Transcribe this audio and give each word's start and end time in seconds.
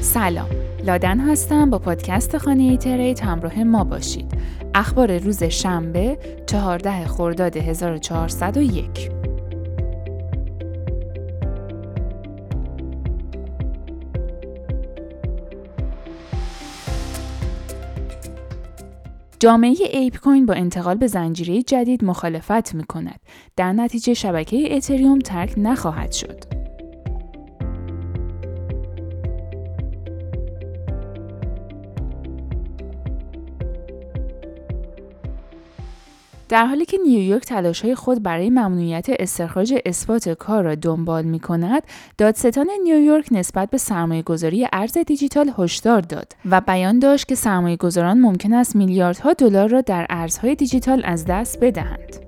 سلام 0.00 0.48
لادن 0.84 1.20
هستم 1.20 1.70
با 1.70 1.78
پادکست 1.78 2.38
خانه 2.38 2.76
ترید 2.76 3.24
همراه 3.24 3.64
ما 3.64 3.84
باشید 3.84 4.32
اخبار 4.74 5.18
روز 5.18 5.42
شنبه 5.42 6.18
14 6.46 7.06
خرداد 7.06 7.56
1401 7.56 9.10
جامعه 19.38 19.76
ApeCoin 19.92 20.46
با 20.46 20.54
انتقال 20.54 20.96
به 20.96 21.06
زنجیره 21.06 21.62
جدید 21.62 22.04
مخالفت 22.04 22.74
می 22.74 22.84
کند. 22.84 23.20
در 23.56 23.72
نتیجه 23.72 24.14
شبکه 24.14 24.76
اتریوم 24.76 25.18
ترک 25.18 25.54
نخواهد 25.56 26.12
شد. 26.12 26.55
در 36.48 36.66
حالی 36.66 36.84
که 36.84 36.98
نیویورک 36.98 37.44
تلاش 37.44 37.84
های 37.84 37.94
خود 37.94 38.22
برای 38.22 38.50
ممنوعیت 38.50 39.06
استخراج 39.08 39.74
اثبات 39.86 40.28
کار 40.28 40.64
را 40.64 40.74
دنبال 40.74 41.24
می 41.24 41.40
کند، 41.40 41.82
دادستان 42.18 42.66
نیویورک 42.82 43.26
نسبت 43.30 43.70
به 43.70 43.78
سرمایه 43.78 44.22
گذاری 44.22 44.68
ارز 44.72 44.98
دیجیتال 44.98 45.52
هشدار 45.58 46.00
داد 46.00 46.32
و 46.50 46.60
بیان 46.60 46.98
داشت 46.98 47.28
که 47.28 47.34
سرمایه 47.34 47.76
گذاران 47.76 48.20
ممکن 48.20 48.52
است 48.52 48.76
میلیاردها 48.76 49.32
دلار 49.32 49.68
را 49.68 49.80
در 49.80 50.06
ارزهای 50.10 50.54
دیجیتال 50.54 51.02
از 51.04 51.24
دست 51.24 51.60
بدهند. 51.60 52.25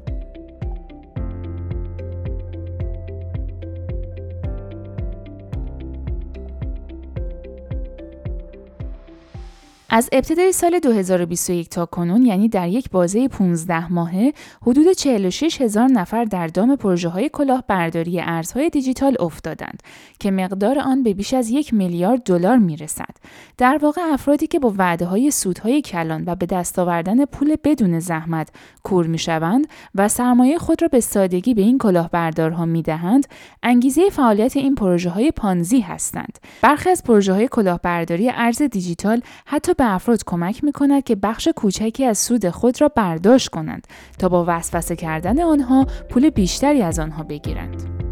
از 9.91 10.09
ابتدای 10.13 10.53
سال 10.53 10.79
2021 10.79 11.69
تا 11.69 11.87
کنون 11.87 12.27
یعنی 12.27 12.49
در 12.49 12.69
یک 12.69 12.91
بازه 12.91 13.29
15 13.29 13.93
ماهه 13.93 14.33
حدود 14.63 14.93
46 14.93 15.61
هزار 15.61 15.89
نفر 15.89 16.25
در 16.25 16.47
دام 16.47 16.77
پروژه 16.77 17.09
های 17.09 17.29
کلاهبرداری 17.33 18.21
ارزهای 18.21 18.71
دیجیتال 18.71 19.17
افتادند 19.21 19.83
که 20.21 20.31
مقدار 20.31 20.79
آن 20.79 21.03
به 21.03 21.15
بیش 21.15 21.35
از 21.35 21.51
یک 21.51 21.75
میلیارد 21.75 22.23
دلار 22.23 22.57
می‌رسد. 22.57 23.17
در 23.59 23.79
واقع 23.83 24.01
افرادی 24.13 24.47
که 24.47 24.59
با 24.59 24.75
وعده 24.79 25.07
های 25.07 25.31
سودهای 25.31 25.83
کلان 25.83 26.25
و 26.27 26.35
به 26.35 26.47
دست 26.47 26.79
آوردن 26.79 27.25
پول 27.25 27.57
بدون 27.65 27.99
زحمت 27.99 28.49
کور 28.83 29.07
می‌شوند 29.07 29.67
و 29.95 30.09
سرمایه 30.09 30.59
خود 30.59 30.83
را 30.83 30.89
به 30.89 31.01
سادگی 31.01 31.55
به 31.55 31.63
این 31.63 31.79
کلاهبردارها 31.79 32.65
می‌دهند، 32.65 33.27
انگیزه 33.63 34.11
فعالیت 34.11 34.57
این 34.57 34.75
پروژه 34.75 35.11
های 35.11 35.31
پانزی 35.31 35.81
هستند. 35.81 36.39
برخی 36.63 36.91
از 36.91 37.03
پروژه 37.03 37.33
های 37.33 37.49
کلاهبرداری 37.49 38.31
ارز 38.31 38.63
دیجیتال 38.63 39.21
حتی 39.47 39.75
به 39.79 39.95
افراد 39.95 40.23
کمک 40.27 40.65
می 40.65 40.73
کند 40.73 41.05
که 41.05 41.17
بخش 41.17 41.49
کوچکی 41.57 42.05
از 42.05 42.19
سود 42.19 42.51
خود 42.51 42.81
را 42.81 42.89
برداشت 42.89 43.49
کنند 43.49 43.87
تا 44.19 44.29
با 44.29 44.45
وسوسه 44.49 44.97
کردن 44.97 45.41
آنها 45.41 45.87
پول 46.11 46.31
بیشتری 46.31 46.83
از 46.83 46.99
آنها 46.99 47.23
بگیرند. 47.23 48.08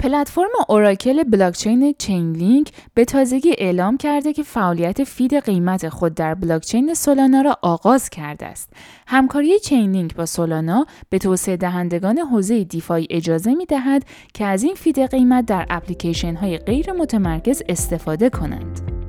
پلتفرم 0.00 0.50
اوراکل 0.68 1.22
بلاکچین 1.22 1.94
چین 1.98 2.32
لینک 2.32 2.72
به 2.94 3.04
تازگی 3.04 3.54
اعلام 3.58 3.96
کرده 3.96 4.32
که 4.32 4.42
فعالیت 4.42 5.04
فید 5.04 5.34
قیمت 5.34 5.88
خود 5.88 6.14
در 6.14 6.34
بلاکچین 6.34 6.94
سولانا 6.94 7.42
را 7.42 7.58
آغاز 7.62 8.10
کرده 8.10 8.46
است. 8.46 8.72
همکاری 9.06 9.58
Chainlink 9.58 10.14
با 10.14 10.26
سولانا 10.26 10.86
به 11.10 11.18
توسعه 11.18 11.56
دهندگان 11.56 12.18
حوزه 12.18 12.64
DeFi 12.64 13.06
اجازه 13.10 13.54
می 13.54 13.66
دهد 13.66 14.04
که 14.34 14.44
از 14.44 14.62
این 14.62 14.74
feed 14.74 14.98
قیمت 15.00 15.46
در 15.46 15.66
اپلیکیشن 15.70 16.34
های 16.34 16.58
غیر 16.58 16.92
متمرکز 16.92 17.62
استفاده 17.68 18.30
کنند. 18.30 18.99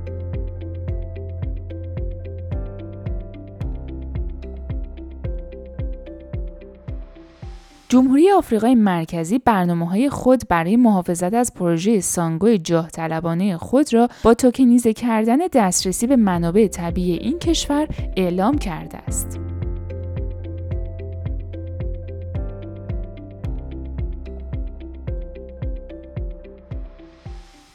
جمهوری 7.91 8.31
آفریقای 8.31 8.75
مرکزی 8.75 9.40
برنامه 9.40 9.90
های 9.90 10.09
خود 10.09 10.41
برای 10.50 10.75
محافظت 10.75 11.34
از 11.34 11.53
پروژه 11.53 12.00
سانگو 12.00 12.57
جاه 12.57 12.90
طلبانه 12.90 13.57
خود 13.57 13.94
را 13.94 14.07
با 14.24 14.34
توکنیزه 14.34 14.94
کردن 14.94 15.38
دسترسی 15.53 16.07
به 16.07 16.16
منابع 16.16 16.68
طبیعی 16.68 17.18
این 17.18 17.40
کشور 17.40 17.88
اعلام 18.18 18.57
کرده 18.57 18.97
است. 18.97 19.41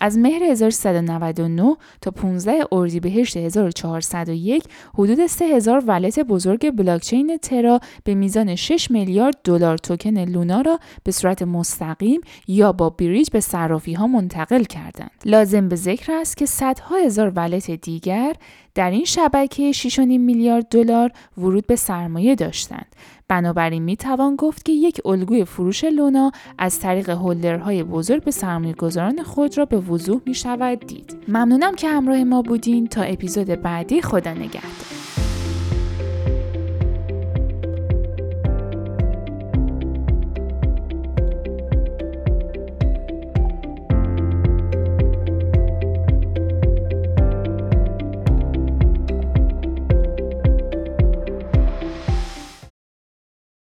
از 0.01 0.19
مهر 0.19 0.43
1399 0.43 1.77
تا 2.01 2.11
15 2.11 2.65
اردیبهشت 2.73 3.37
1401 3.37 4.65
حدود 4.95 5.27
3000 5.27 5.83
ولت 5.87 6.21
بزرگ 6.21 6.71
بلاکچین 6.71 7.39
ترا 7.39 7.81
به 8.05 8.15
میزان 8.15 8.55
6 8.55 8.91
میلیارد 8.91 9.37
دلار 9.45 9.79
توکن 9.79 10.19
لونا 10.19 10.61
را 10.61 10.79
به 11.05 11.13
صورت 11.13 11.43
مستقیم 11.43 12.21
یا 12.49 12.73
با 12.73 12.91
بریج 12.91 13.31
به 13.31 13.41
صرافی 13.41 13.93
ها 13.93 14.07
منتقل 14.07 14.65
کردند. 14.65 15.11
لازم 15.25 15.69
به 15.69 15.77
ذکر 15.77 16.13
است 16.13 16.37
که 16.37 16.47
صدها 16.47 16.97
هزار 16.97 17.33
ولت 17.37 17.71
دیگر 17.71 18.35
در 18.75 18.91
این 18.91 19.05
شبکه 19.05 19.73
6.5 19.73 19.99
میلیارد 19.99 20.69
دلار 20.69 21.13
ورود 21.39 21.67
به 21.67 21.77
سرمایه 21.77 22.35
داشتند. 22.35 22.87
بنابراین 23.29 23.83
می 23.83 23.97
توان 23.97 24.37
گفت 24.37 24.65
که 24.65 24.73
یک 24.73 25.01
الگوی 25.05 25.45
فروش 25.45 25.85
لونا 25.85 26.33
از 26.59 26.81
طریق 26.81 27.11
هولدرهای 27.11 27.83
بزرگ 27.83 28.25
به 28.25 28.31
سرمایه 28.31 28.75
گذاران 28.75 29.23
خود 29.23 29.59
را 29.59 29.65
به 29.65 29.77
وضوح 29.77 30.21
می 30.27 30.35
شود 30.35 30.81
دید. 30.81 31.17
ممنونم 31.29 31.75
که 31.75 31.89
همراه 31.89 32.25
ما 32.25 32.43
بودین 32.43 32.87
تا 32.87 33.03
اپیزود 33.03 33.47
بعدی 33.47 34.03
خدا 34.03 34.31
نگهدار. 34.31 34.96